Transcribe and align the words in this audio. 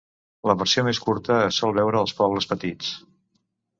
La 0.51 0.55
versió 0.61 0.83
més 0.87 1.01
curta 1.03 1.37
es 1.49 1.61
sol 1.63 1.77
veure 1.81 1.99
als 2.01 2.17
pobles 2.23 2.49
petits. 2.55 2.91